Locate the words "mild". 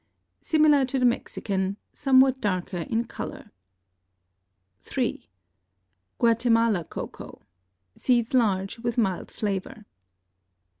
8.97-9.29